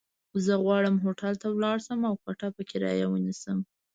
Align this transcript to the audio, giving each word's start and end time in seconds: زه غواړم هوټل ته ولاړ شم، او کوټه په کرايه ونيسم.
زه 0.45 0.53
غواړم 0.63 0.95
هوټل 1.05 1.33
ته 1.41 1.47
ولاړ 1.51 1.77
شم، 1.85 1.99
او 2.09 2.15
کوټه 2.23 2.47
په 2.55 2.61
کرايه 2.69 3.05
ونيسم. 3.09 3.57